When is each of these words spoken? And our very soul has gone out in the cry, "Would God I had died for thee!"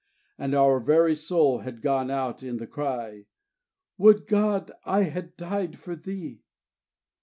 And 0.35 0.55
our 0.55 0.79
very 0.79 1.13
soul 1.15 1.59
has 1.59 1.77
gone 1.79 2.09
out 2.09 2.41
in 2.41 2.57
the 2.57 2.65
cry, 2.65 3.27
"Would 3.99 4.25
God 4.25 4.71
I 4.83 5.03
had 5.03 5.37
died 5.37 5.77
for 5.77 5.95
thee!" 5.95 6.41